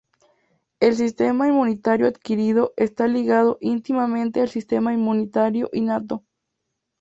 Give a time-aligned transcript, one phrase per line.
[0.79, 6.23] El sistema inmunitario adquirido está ligado íntimamente al sistema inmunitario innato.